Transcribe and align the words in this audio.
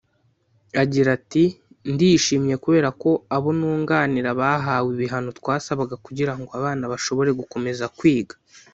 Agira 0.83 1.09
ati 1.17 1.43
“Ndishimye 1.93 2.55
kubera 2.63 2.89
ko 3.01 3.09
abo 3.35 3.49
nunganira 3.57 4.29
bahawe 4.41 4.87
ibihano 4.95 5.29
twasabaga 5.39 5.95
kugira 6.05 6.33
ngo 6.37 6.47
abana 6.57 6.83
bashobore 6.91 7.29
gukomeza 7.39 7.85
kwiga 7.97 8.35